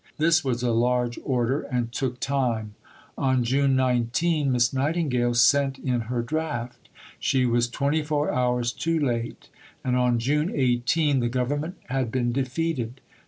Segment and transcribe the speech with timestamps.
[0.17, 2.73] This was a large order and took time.
[3.19, 6.89] On June 19 Miss Nightingale sent in her draft.
[7.19, 9.49] She was "24 hours" too late,
[9.83, 12.99] for on June 18 the Government had been defeated.